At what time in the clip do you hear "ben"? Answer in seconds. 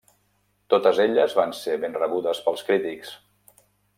1.85-1.99